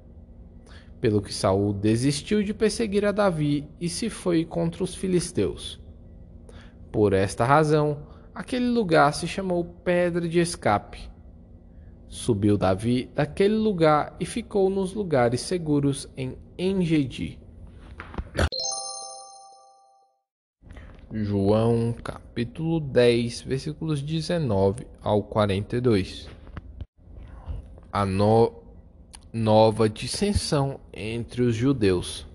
Pelo 0.99 1.21
que 1.21 1.33
Saul 1.33 1.73
desistiu 1.73 2.43
de 2.43 2.53
perseguir 2.53 3.05
a 3.05 3.11
Davi 3.11 3.67
e 3.79 3.87
se 3.87 4.09
foi 4.09 4.43
contra 4.43 4.83
os 4.83 4.95
filisteus. 4.95 5.79
Por 6.91 7.13
esta 7.13 7.45
razão, 7.45 7.99
aquele 8.33 8.67
lugar 8.67 9.13
se 9.13 9.27
chamou 9.27 9.63
Pedra 9.63 10.27
de 10.27 10.39
Escape 10.39 11.09
Subiu 12.09 12.57
Davi 12.57 13.05
daquele 13.13 13.53
lugar 13.53 14.15
e 14.19 14.25
ficou 14.25 14.67
nos 14.67 14.95
lugares 14.95 15.41
seguros 15.41 16.09
em 16.17 16.35
Engedi. 16.57 17.39
João 21.11 21.93
capítulo 21.93 22.79
10, 22.79 23.41
versículos 23.41 24.01
19 24.01 24.87
ao 25.03 25.21
42. 25.21 26.27
A 27.91 28.05
no... 28.07 28.53
nova 29.31 29.87
dissensão 29.87 30.79
entre 30.91 31.43
os 31.43 31.55
judeus. 31.55 32.27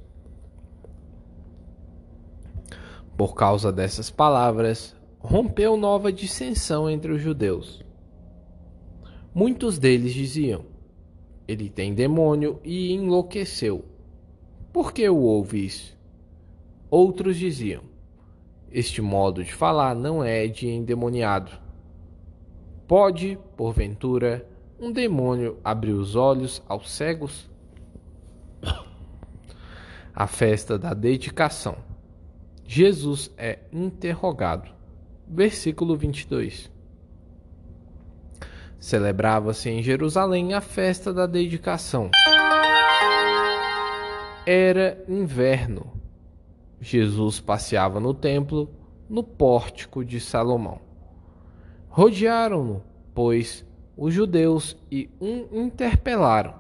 Por 3.17 3.35
causa 3.35 3.73
dessas 3.73 4.09
palavras, 4.09 4.95
rompeu 5.25 5.75
nova 5.75 6.13
dissensão 6.13 6.89
entre 6.89 7.11
os 7.11 7.23
judeus. 7.23 7.83
Muitos 9.35 9.79
deles 9.79 10.13
diziam: 10.13 10.67
Ele 11.49 11.71
tem 11.71 11.95
demônio 11.95 12.61
e 12.63 12.93
enlouqueceu. 12.93 13.87
Por 14.71 14.93
que 14.93 15.09
o 15.09 15.17
ouve 15.17 15.65
isso? 15.65 15.97
Outros 16.91 17.39
diziam: 17.39 17.83
Este 18.71 19.01
modo 19.01 19.43
de 19.43 19.53
falar 19.53 19.95
não 19.95 20.23
é 20.23 20.47
de 20.47 20.69
endemoniado. 20.69 21.53
Pode, 22.87 23.39
porventura, 23.57 24.47
um 24.79 24.93
demônio 24.93 25.59
abrir 25.65 25.93
os 25.93 26.15
olhos 26.15 26.63
aos 26.69 26.91
cegos? 26.91 27.51
A 30.15 30.27
festa 30.27 30.79
da 30.79 30.93
dedicação. 30.93 31.77
Jesus 32.67 33.33
é 33.37 33.59
interrogado. 33.73 34.75
Versículo 35.27 35.97
22. 35.97 36.71
Celebrava-se 38.79 39.71
em 39.71 39.83
Jerusalém 39.83 40.53
a 40.53 40.61
festa 40.61 41.13
da 41.13 41.27
dedicação. 41.27 42.11
Era 44.47 45.03
inverno. 45.09 45.91
Jesus 46.81 47.41
passeava 47.41 47.99
no 47.99 48.13
templo, 48.13 48.71
no 49.09 49.23
pórtico 49.23 50.05
de 50.05 50.21
Salomão. 50.21 50.81
Rodearam-no, 51.89 52.83
pois, 53.15 53.65
os 53.97 54.13
judeus 54.13 54.77
e 54.91 55.09
um 55.19 55.65
interpelaram: 55.65 56.55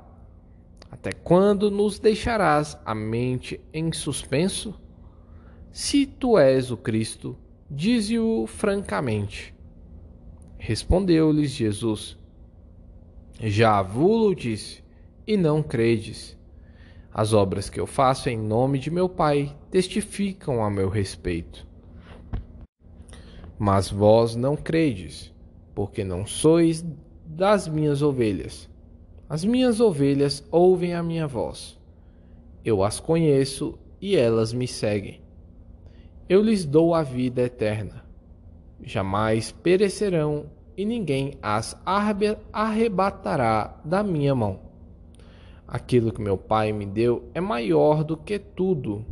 Até 0.90 1.12
quando 1.12 1.70
nos 1.70 1.98
deixarás 1.98 2.78
a 2.86 2.94
mente 2.94 3.60
em 3.72 3.92
suspenso? 3.92 4.80
Se 5.70 6.06
tu 6.06 6.38
és 6.38 6.70
o 6.70 6.76
Cristo, 6.76 7.36
dize-o 7.70 8.46
francamente. 8.46 9.54
Respondeu-lhes 10.58 11.50
Jesus: 11.50 12.16
Já 13.40 13.82
vos 13.82 14.36
disse, 14.36 14.84
e 15.26 15.36
não 15.36 15.62
credes. 15.62 16.36
As 17.12 17.32
obras 17.32 17.70
que 17.70 17.78
eu 17.78 17.86
faço 17.86 18.28
em 18.28 18.36
nome 18.36 18.78
de 18.78 18.90
meu 18.90 19.08
Pai 19.08 19.56
testificam 19.70 20.64
a 20.64 20.70
meu 20.70 20.88
respeito. 20.88 21.66
Mas 23.58 23.88
vós 23.88 24.34
não 24.34 24.56
credes, 24.56 25.32
porque 25.74 26.02
não 26.02 26.26
sois 26.26 26.84
das 27.24 27.68
minhas 27.68 28.02
ovelhas. 28.02 28.68
As 29.28 29.44
minhas 29.44 29.80
ovelhas 29.80 30.46
ouvem 30.50 30.94
a 30.94 31.02
minha 31.02 31.26
voz. 31.26 31.78
Eu 32.64 32.82
as 32.82 32.98
conheço 32.98 33.78
e 34.00 34.16
elas 34.16 34.52
me 34.52 34.66
seguem. 34.66 35.23
Eu 36.28 36.42
lhes 36.42 36.64
dou 36.64 36.94
a 36.94 37.02
vida 37.02 37.42
eterna. 37.42 38.04
Jamais 38.82 39.52
perecerão 39.52 40.46
e 40.76 40.84
ninguém 40.84 41.34
as 41.42 41.76
arrebatará 42.52 43.80
da 43.84 44.02
minha 44.02 44.34
mão. 44.34 44.60
Aquilo 45.66 46.12
que 46.12 46.20
meu 46.20 46.36
Pai 46.36 46.72
me 46.72 46.86
deu 46.86 47.28
é 47.34 47.40
maior 47.40 48.04
do 48.04 48.16
que 48.16 48.38
tudo, 48.38 49.04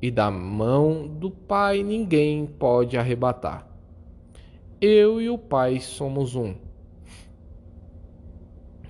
e 0.00 0.10
da 0.10 0.30
mão 0.30 1.06
do 1.06 1.30
Pai 1.30 1.82
ninguém 1.82 2.46
pode 2.46 2.96
arrebatar. 2.96 3.66
Eu 4.80 5.20
e 5.20 5.30
o 5.30 5.38
Pai 5.38 5.80
somos 5.80 6.34
um. 6.34 6.54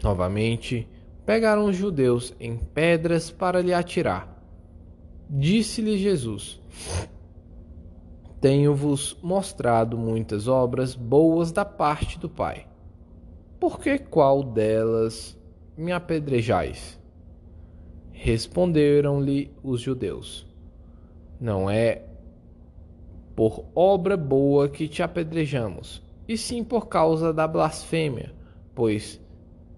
Novamente, 0.03 0.89
pegaram 1.25 1.67
os 1.67 1.77
judeus 1.77 2.35
em 2.41 2.57
pedras 2.57 3.31
para 3.31 3.61
lhe 3.61 3.73
atirar. 3.73 4.43
Disse-lhe 5.29 5.99
Jesus: 5.99 6.61
tenho-vos 8.45 9.17
mostrado 9.23 9.97
muitas 9.97 10.49
obras 10.49 10.95
boas 10.95 11.51
da 11.51 11.65
parte 11.65 12.19
do 12.19 12.29
Pai. 12.29 12.67
Por 13.59 13.81
que 13.81 13.99
qual 13.99 14.43
delas 14.43 15.35
me 15.75 15.93
apedrejais? 15.93 17.01
Responderam-lhe 18.13 19.51
os 19.63 19.81
judeus: 19.81 20.47
Não 21.41 21.71
é 21.71 22.05
por 23.35 23.65
obra 23.75 24.15
boa 24.15 24.69
que 24.69 24.89
te 24.89 25.03
apedrejamos, 25.03 26.03
e 26.29 26.37
sim 26.37 26.63
por 26.63 26.87
causa 26.87 27.33
da 27.33 27.49
blasfêmia, 27.49 28.35
pois, 28.75 29.19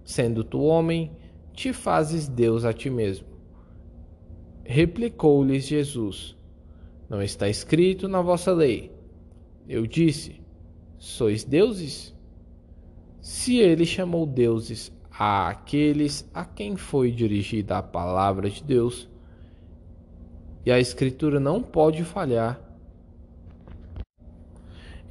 sendo 0.03 0.43
tu 0.43 0.61
homem, 0.61 1.13
te 1.53 1.73
fazes 1.73 2.27
Deus 2.27 2.65
a 2.65 2.73
ti 2.73 2.91
mesmo. 2.91 3.29
Replicou-lhes 4.65 5.69
Jesus: 5.69 6.37
não 7.09 7.23
está 7.23 7.49
escrito 7.49 8.09
na 8.09 8.21
vossa 8.21 8.53
lei. 8.53 8.93
Eu 9.69 9.87
disse: 9.87 10.41
Sois 10.99 11.45
deuses? 11.45 12.15
Se 13.21 13.59
ele 13.59 13.85
chamou 13.85 14.27
deuses 14.27 14.93
a 15.11 15.49
aqueles 15.49 16.29
a 16.33 16.45
quem 16.45 16.77
foi 16.77 17.11
dirigida 17.11 17.79
a 17.79 17.83
palavra 17.83 18.51
de 18.51 18.63
Deus, 18.63 19.09
e 20.65 20.71
a 20.71 20.79
Escritura 20.81 21.39
não 21.39 21.63
pode 21.63 22.05
falhar, 22.05 22.61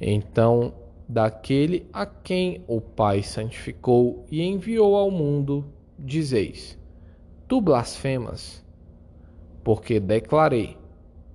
então 0.00 0.74
daquele 1.08 1.86
a 1.92 2.04
quem 2.04 2.62
o 2.66 2.80
Pai 2.80 3.22
santificou 3.22 4.24
e 4.30 4.42
enviou 4.42 4.96
ao 4.96 5.10
mundo, 5.10 5.64
dizeis: 5.98 6.78
Tu 7.48 7.60
blasfemas, 7.60 8.64
porque 9.64 9.98
declarei 10.00 10.76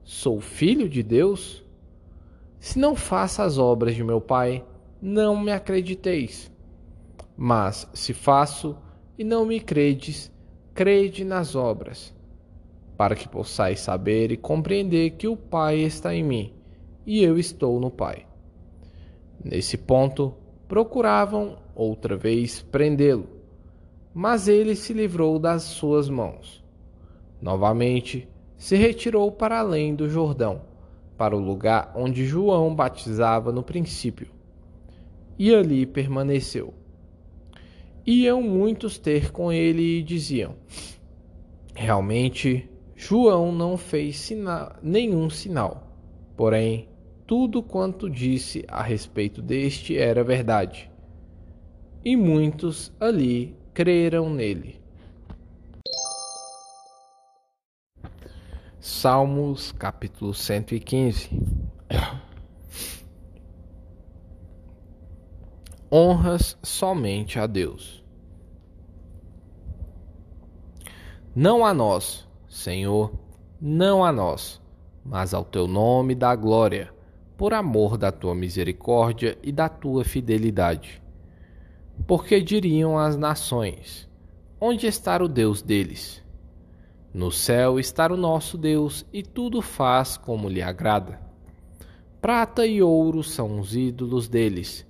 Sou 0.04 0.42
filho 0.42 0.90
de 0.90 1.04
Deus? 1.04 1.64
Se 2.60 2.78
não 2.78 2.96
faço 2.96 3.42
as 3.42 3.58
obras 3.58 3.96
de 3.96 4.04
meu 4.04 4.20
Pai, 4.22 4.64
não 5.02 5.40
me 5.40 5.52
acrediteis. 5.52 6.52
Mas 7.36 7.88
se 7.94 8.14
faço 8.14 8.78
e 9.18 9.24
não 9.24 9.46
me 9.46 9.60
credes, 9.60 10.32
crede 10.74 11.24
nas 11.24 11.56
obras, 11.56 12.14
para 12.98 13.16
que 13.16 13.28
possais 13.28 13.80
saber 13.80 14.32
e 14.32 14.38
compreender 14.38 15.12
que 15.12 15.28
o 15.28 15.36
Pai 15.36 15.80
está 15.80 16.14
em 16.14 16.24
mim 16.24 16.54
e 17.06 17.24
eu 17.24 17.38
estou 17.38 17.80
no 17.80 17.90
Pai. 17.90 18.26
Nesse 19.44 19.78
ponto, 19.78 20.34
procuravam 20.68 21.58
outra 21.76 22.16
vez 22.16 22.62
prendê-lo, 22.62 23.28
mas 24.14 24.48
ele 24.48 24.76
se 24.76 24.94
livrou 24.94 25.40
das 25.40 25.64
suas 25.64 26.10
mãos. 26.10 26.64
Novamente, 27.42 28.28
se 28.62 28.76
retirou 28.76 29.32
para 29.32 29.58
além 29.58 29.96
do 29.96 30.08
Jordão, 30.08 30.62
para 31.18 31.36
o 31.36 31.40
lugar 31.40 31.92
onde 31.96 32.28
João 32.28 32.76
batizava 32.76 33.52
no 33.52 33.64
princípio, 33.64 34.28
e 35.38 35.52
ali 35.52 35.84
permaneceu. 35.84 36.72
Iam 38.06 38.40
muitos 38.44 39.00
ter 39.00 39.32
com 39.32 39.52
ele 39.52 39.98
e 39.98 40.04
diziam: 40.04 40.54
Realmente, 41.74 42.70
João 42.96 43.52
não 43.52 43.78
fez 43.78 44.20
sina 44.20 44.76
nenhum 44.84 45.28
sinal, 45.28 45.98
porém, 46.38 46.88
tudo 47.26 47.64
quanto 47.64 48.08
disse 48.08 48.64
a 48.68 48.84
respeito 48.84 49.42
deste 49.42 49.98
era 49.98 50.24
verdade. 50.24 50.88
E 52.06 52.16
muitos 52.16 52.94
ali 53.00 53.56
creram 53.74 54.30
nele. 54.30 54.81
Salmos 58.84 59.72
capítulo 59.72 60.34
115 60.34 61.30
Honras 65.92 66.58
somente 66.64 67.38
a 67.38 67.46
Deus. 67.46 68.04
Não 71.36 71.64
a 71.64 71.76
nós, 71.76 72.28
Senhor, 72.50 73.14
não 73.62 74.04
a 74.04 74.12
nós, 74.12 74.60
mas 75.06 75.36
ao 75.36 75.46
teu 75.46 75.68
nome 75.68 76.16
dá 76.16 76.36
glória, 76.36 76.92
por 77.38 77.54
amor 77.54 78.00
da 78.00 78.12
tua 78.12 78.34
misericórdia 78.34 79.38
e 79.44 79.52
da 79.52 79.70
tua 79.70 80.04
fidelidade. 80.04 81.00
Porque 82.08 82.42
diriam 82.42 82.98
as 82.98 83.16
nações: 83.16 84.10
Onde 84.60 84.88
está 84.88 85.22
o 85.22 85.28
Deus 85.28 85.62
deles? 85.62 86.20
No 87.14 87.30
céu 87.30 87.78
está 87.78 88.08
o 88.08 88.16
nosso 88.16 88.58
Deus 88.58 89.06
e 89.12 89.22
tudo 89.22 89.62
faz 89.62 90.16
como 90.16 90.48
lhe 90.48 90.62
agrada. 90.62 91.20
Prata 92.22 92.66
e 92.66 92.82
ouro 92.82 93.22
são 93.22 93.60
os 93.60 93.76
ídolos 93.76 94.30
deles, 94.30 94.88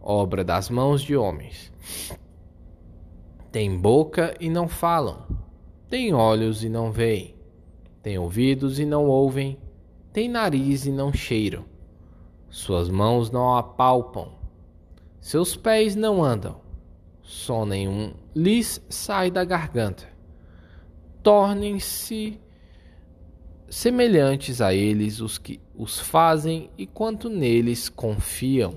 obra 0.00 0.44
das 0.44 0.70
mãos 0.70 1.02
de 1.02 1.16
homens. 1.16 1.72
Tem 3.50 3.76
boca 3.76 4.36
e 4.38 4.48
não 4.48 4.68
falam, 4.68 5.26
tem 5.88 6.14
olhos 6.14 6.62
e 6.62 6.68
não 6.68 6.92
veem, 6.92 7.34
tem 8.02 8.18
ouvidos 8.18 8.78
e 8.78 8.84
não 8.84 9.06
ouvem, 9.06 9.58
tem 10.12 10.28
nariz 10.28 10.86
e 10.86 10.92
não 10.92 11.12
cheiram, 11.12 11.64
suas 12.48 12.88
mãos 12.88 13.32
não 13.32 13.56
apalpam, 13.56 14.28
seus 15.20 15.56
pés 15.56 15.96
não 15.96 16.22
andam, 16.22 16.60
som 17.20 17.64
nenhum 17.64 18.12
lhes 18.32 18.80
sai 18.88 19.28
da 19.28 19.44
garganta. 19.44 20.13
Tornem-se 21.24 22.38
semelhantes 23.66 24.60
a 24.60 24.74
eles 24.74 25.20
os 25.20 25.38
que 25.38 25.58
os 25.74 25.98
fazem 25.98 26.68
e 26.76 26.86
quanto 26.86 27.30
neles 27.30 27.88
confiam. 27.88 28.76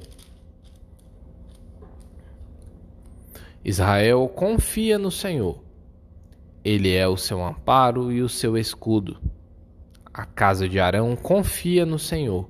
Israel 3.66 4.30
confia 4.30 4.98
no 4.98 5.12
Senhor. 5.12 5.62
Ele 6.64 6.96
é 6.96 7.06
o 7.06 7.18
seu 7.18 7.44
amparo 7.44 8.14
e 8.14 8.22
o 8.22 8.30
seu 8.30 8.58
escudo. 8.58 9.20
A 10.14 10.26
casa 10.26 10.70
de 10.70 10.80
Arão 10.80 11.18
confia 11.18 11.86
no 11.86 12.00
Senhor. 12.00 12.50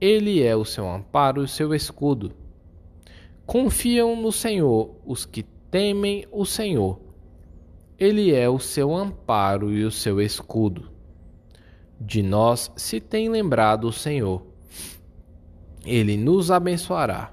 Ele 0.00 0.42
é 0.42 0.56
o 0.56 0.64
seu 0.64 0.90
amparo 0.90 1.42
e 1.42 1.44
o 1.44 1.48
seu 1.48 1.72
escudo. 1.72 2.32
Confiam 3.46 4.20
no 4.20 4.32
Senhor 4.32 4.96
os 5.06 5.24
que 5.24 5.44
temem 5.70 6.26
o 6.32 6.44
Senhor. 6.44 7.05
Ele 7.98 8.34
é 8.34 8.48
o 8.48 8.58
seu 8.58 8.94
amparo 8.94 9.72
e 9.72 9.82
o 9.84 9.90
seu 9.90 10.20
escudo. 10.20 10.90
De 11.98 12.22
nós 12.22 12.70
se 12.76 13.00
tem 13.00 13.30
lembrado 13.30 13.88
o 13.88 13.92
Senhor. 13.92 14.46
Ele 15.84 16.16
nos 16.16 16.50
abençoará. 16.50 17.32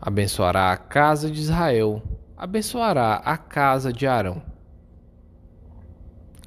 Abençoará 0.00 0.70
a 0.70 0.76
casa 0.76 1.28
de 1.28 1.40
Israel, 1.40 2.02
abençoará 2.36 3.14
a 3.16 3.36
casa 3.36 3.92
de 3.92 4.06
Arão. 4.06 4.40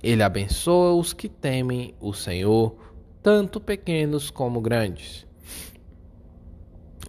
Ele 0.02 0.24
abençoa 0.24 0.94
os 0.94 1.12
que 1.12 1.28
temem 1.28 1.94
o 2.00 2.14
Senhor, 2.14 2.78
tanto 3.22 3.60
pequenos 3.60 4.30
como 4.30 4.62
grandes. 4.62 5.28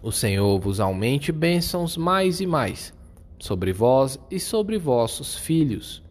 O 0.02 0.10
Senhor 0.10 0.58
vos 0.58 0.80
aumente 0.80 1.30
bênçãos 1.30 1.96
mais 1.96 2.40
e 2.40 2.46
mais, 2.46 2.92
sobre 3.40 3.72
vós 3.72 4.20
e 4.30 4.38
sobre 4.38 4.78
vossos 4.78 5.34
filhos. 5.36 6.04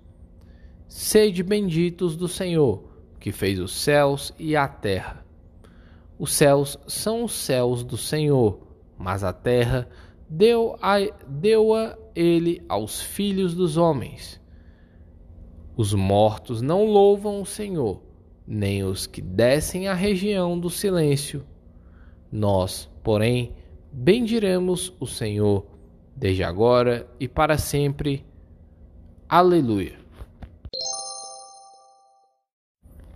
Sede 0.88 1.44
benditos 1.44 2.18
do 2.18 2.28
Senhor, 2.28 2.84
que 3.20 3.32
fez 3.32 3.60
os 3.60 3.72
céus 3.72 4.34
e 4.38 4.56
a 4.56 4.68
terra. 4.68 5.24
Os 6.18 6.34
céus 6.34 6.78
são 6.88 7.24
os 7.24 7.32
céus 7.32 7.84
do 7.84 7.96
Senhor, 7.96 8.60
mas 8.98 9.24
a 9.24 9.32
terra 9.32 9.88
deu-a 10.28 11.08
deu 11.28 11.74
-a 11.74 11.98
ele 12.16 12.62
aos 12.68 13.02
filhos 13.02 13.54
dos 13.54 13.78
homens. 13.78 14.42
Os 15.78 15.94
mortos 15.94 16.62
não 16.62 16.84
louvam 16.84 17.42
o 17.42 17.46
Senhor, 17.46 18.02
nem 18.46 18.84
os 18.84 19.08
que 19.08 19.22
descem 19.22 19.88
à 19.88 19.94
região 19.94 20.60
do 20.60 20.70
silêncio. 20.70 21.46
Nós, 22.32 22.90
porém, 23.04 23.54
bendiremos 23.92 24.94
o 25.00 25.06
Senhor, 25.06 25.66
desde 26.20 26.44
agora 26.44 27.08
e 27.18 27.28
para 27.30 27.58
sempre. 27.58 28.26
Aleluia. 29.28 29.98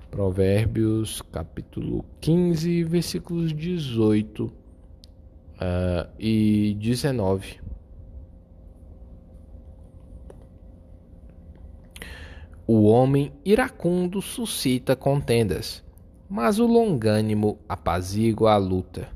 Provérbios 0.09 1.21
capítulo 1.23 2.05
15, 2.21 2.83
versículos 2.83 3.53
18 3.53 4.45
uh, 4.45 4.51
e 6.17 6.77
19. 6.79 7.59
O 12.65 12.83
homem 12.83 13.33
iracundo 13.43 14.21
suscita 14.21 14.95
contendas, 14.95 15.83
mas 16.29 16.57
o 16.57 16.65
longânimo 16.65 17.59
apazigua 17.67 18.53
a 18.53 18.57
luta. 18.57 19.12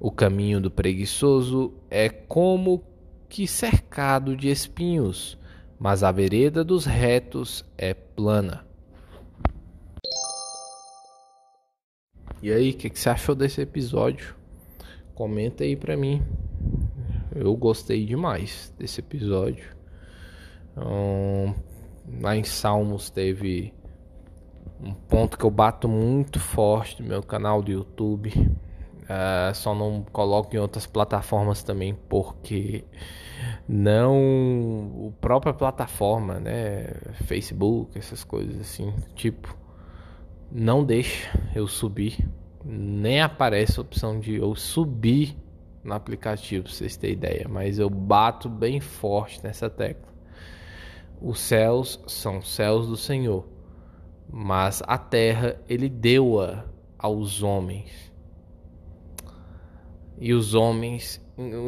O 0.00 0.10
caminho 0.10 0.62
do 0.62 0.70
preguiçoso 0.70 1.74
é 1.90 2.08
como 2.08 2.82
que 3.28 3.46
cercado 3.46 4.34
de 4.34 4.48
espinhos, 4.48 5.38
mas 5.78 6.02
a 6.02 6.10
vereda 6.10 6.64
dos 6.64 6.86
retos 6.86 7.62
é 7.76 7.92
plana. 7.92 8.64
E 12.42 12.50
aí, 12.50 12.70
o 12.70 12.74
que, 12.74 12.88
que, 12.88 12.98
você 12.98 13.10
achou 13.10 13.34
desse 13.34 13.60
episódio? 13.60 14.34
Comenta 15.14 15.64
aí 15.64 15.76
pra 15.76 15.98
mim. 15.98 16.22
Eu 17.34 17.54
gostei 17.54 18.06
demais 18.06 18.72
desse 18.78 19.00
episódio. 19.00 19.76
Um, 20.74 21.52
lá 22.22 22.34
em 22.34 22.42
Salmos 22.42 23.10
teve 23.10 23.74
um 24.82 24.94
ponto 24.94 25.36
que 25.36 25.44
eu 25.44 25.50
bato 25.50 25.86
muito 25.86 26.40
forte 26.40 27.02
no 27.02 27.08
meu 27.08 27.22
canal 27.22 27.62
do 27.62 27.70
YouTube. 27.70 28.32
Uh, 29.10 29.52
só 29.56 29.74
não 29.74 30.04
coloco 30.12 30.54
em 30.54 30.58
outras 30.60 30.86
plataformas 30.86 31.64
também 31.64 31.96
porque 32.08 32.84
não 33.68 34.16
o 35.06 35.12
própria 35.20 35.52
plataforma, 35.52 36.38
né, 36.38 36.94
Facebook, 37.24 37.98
essas 37.98 38.22
coisas 38.22 38.60
assim, 38.60 38.94
tipo 39.16 39.58
não 40.52 40.84
deixa 40.84 41.28
eu 41.54 41.66
subir, 41.66 42.28
nem 42.64 43.20
aparece 43.20 43.78
a 43.78 43.82
opção 43.82 44.20
de 44.20 44.36
eu 44.36 44.54
subir 44.54 45.36
no 45.82 45.94
aplicativo, 45.94 46.64
pra 46.64 46.72
vocês 46.72 46.96
terem 46.96 47.16
ideia, 47.16 47.46
mas 47.48 47.78
eu 47.78 47.88
bato 47.88 48.48
bem 48.48 48.80
forte 48.80 49.42
nessa 49.42 49.70
tecla. 49.70 50.12
Os 51.20 51.40
céus 51.40 52.00
são 52.06 52.42
céus 52.42 52.86
do 52.86 52.96
Senhor, 52.96 53.46
mas 54.30 54.82
a 54.86 54.98
terra 54.98 55.60
ele 55.68 55.88
deu-a 55.88 56.64
aos 56.98 57.42
homens. 57.42 58.09
E 60.20 60.34
os 60.34 60.54
homens 60.54 61.20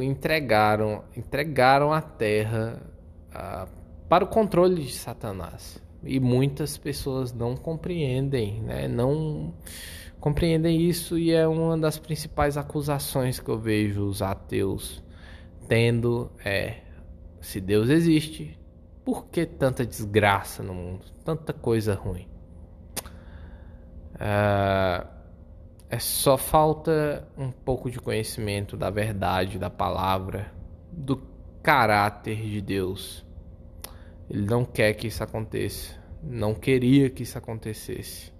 entregaram, 0.03 1.05
entregaram 1.17 1.93
a 1.93 2.03
terra 2.03 2.83
uh, 3.31 3.69
para 4.09 4.25
o 4.25 4.27
controle 4.29 4.83
de 4.83 4.93
Satanás 4.93 5.83
e 6.05 6.21
muitas 6.21 6.77
pessoas 6.77 7.33
não 7.33 7.57
compreendem, 7.57 8.61
né? 8.61 8.87
Não 8.87 9.55
compreendem 10.21 10.83
isso 10.83 11.19
e 11.19 11.33
é 11.33 11.49
uma 11.49 11.79
das 11.79 11.99
principais 11.99 12.57
acusações 12.57 13.41
que 13.41 13.49
eu 13.49 13.59
vejo 13.59 14.05
os 14.05 14.21
ateus 14.21 15.03
tendo 15.67 16.31
é 16.45 16.83
se 17.41 17.61
Deus 17.61 17.89
existe, 17.89 18.57
por 19.05 19.27
que 19.27 19.45
tanta 19.45 19.85
desgraça 19.85 20.63
no 20.63 20.73
mundo, 20.73 21.05
tanta 21.25 21.53
coisa 21.53 21.95
ruim? 21.95 22.29
É, 24.19 25.05
é 25.93 25.99
só 26.01 26.37
falta 26.37 27.29
um 27.39 27.53
pouco 27.53 27.89
de 27.89 28.01
conhecimento 28.01 28.77
da 28.77 28.91
verdade, 28.91 29.59
da 29.59 29.71
palavra, 29.71 30.53
do 30.91 31.23
caráter 31.63 32.37
de 32.37 32.61
Deus 32.61 33.25
ele 34.33 34.47
não 34.47 34.65
quer 34.65 34.95
que 34.95 35.09
isso 35.09 35.23
aconteça, 35.23 35.95
não 36.23 36.55
queria 36.55 37.11
que 37.11 37.23
isso 37.23 37.37
acontecesse. 37.37 38.33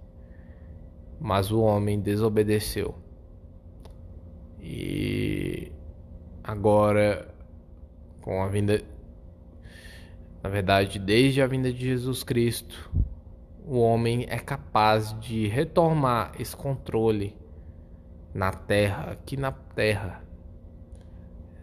Mas 1.19 1.51
o 1.51 1.61
homem 1.61 1.99
desobedeceu. 1.99 2.95
E 4.59 5.71
agora, 6.43 7.31
com 8.21 8.41
a 8.41 8.47
vinda. 8.47 8.81
Na 10.41 10.49
verdade, 10.49 10.97
desde 10.97 11.43
a 11.43 11.47
vinda 11.47 11.71
de 11.71 11.79
Jesus 11.79 12.23
Cristo, 12.23 12.91
o 13.63 13.77
homem 13.77 14.25
é 14.27 14.39
capaz 14.39 15.17
de 15.19 15.47
retomar 15.47 16.31
esse 16.39 16.57
controle 16.57 17.37
na 18.33 18.51
terra, 18.51 19.11
aqui 19.11 19.37
na 19.37 19.51
terra. 19.51 20.23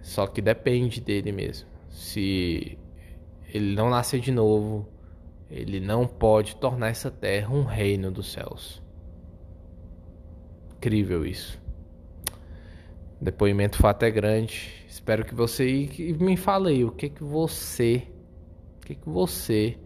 Só 0.00 0.26
que 0.26 0.40
depende 0.40 1.00
dele 1.00 1.32
mesmo. 1.32 1.68
Se 1.88 2.78
ele 3.52 3.74
não 3.74 3.90
nascer 3.90 4.20
de 4.20 4.30
novo, 4.30 4.88
ele 5.50 5.80
não 5.80 6.06
pode 6.06 6.56
tornar 6.56 6.88
essa 6.88 7.10
terra 7.10 7.52
um 7.52 7.64
reino 7.64 8.10
dos 8.10 8.32
céus. 8.32 8.82
Incrível 10.76 11.26
isso. 11.26 11.60
Depoimento 13.20 13.76
fato 13.76 14.04
é 14.04 14.10
grande. 14.10 14.72
Espero 14.88 15.24
que 15.24 15.34
você 15.34 15.88
me 16.18 16.36
fale 16.36 16.70
aí 16.70 16.84
o 16.84 16.90
que 16.90 17.10
que 17.10 17.22
você, 17.22 18.06
o 18.78 18.86
que 18.86 18.94
que 18.94 19.08
você, 19.08 19.76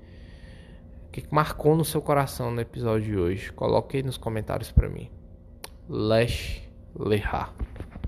o 1.08 1.10
que 1.10 1.22
que 1.22 1.34
marcou 1.34 1.74
no 1.76 1.84
seu 1.84 2.00
coração 2.00 2.50
no 2.50 2.60
episódio 2.60 3.06
de 3.06 3.16
hoje. 3.16 3.52
Coloque 3.52 3.96
aí 3.96 4.02
nos 4.02 4.16
comentários 4.16 4.70
para 4.70 4.88
mim. 4.88 5.10
Lesh 5.88 6.63
liha. 6.98 7.48